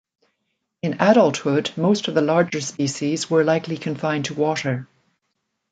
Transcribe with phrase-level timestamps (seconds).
[0.81, 4.87] In adulthood, most of the larger species were likely confined to water.